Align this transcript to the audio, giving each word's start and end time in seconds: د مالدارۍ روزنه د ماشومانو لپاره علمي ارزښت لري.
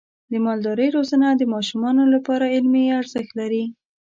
د 0.31 0.33
مالدارۍ 0.45 0.89
روزنه 0.97 1.27
د 1.35 1.43
ماشومانو 1.53 2.03
لپاره 2.13 2.51
علمي 2.55 2.85
ارزښت 2.99 3.31
لري. 3.39 3.63